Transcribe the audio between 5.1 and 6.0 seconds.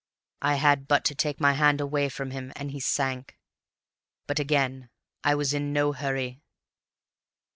I was in no